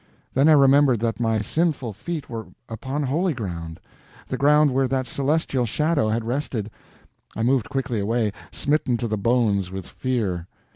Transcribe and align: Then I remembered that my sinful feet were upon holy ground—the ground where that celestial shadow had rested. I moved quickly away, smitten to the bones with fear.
Then 0.33 0.49
I 0.49 0.53
remembered 0.53 0.99
that 1.01 1.19
my 1.19 1.41
sinful 1.41 1.93
feet 1.93 2.27
were 2.27 2.47
upon 2.67 3.03
holy 3.03 3.35
ground—the 3.35 4.35
ground 4.37 4.71
where 4.71 4.87
that 4.87 5.05
celestial 5.05 5.67
shadow 5.67 6.09
had 6.09 6.25
rested. 6.25 6.71
I 7.35 7.43
moved 7.43 7.69
quickly 7.69 7.99
away, 7.99 8.33
smitten 8.51 8.97
to 8.97 9.07
the 9.07 9.19
bones 9.19 9.69
with 9.69 9.85
fear. 9.85 10.47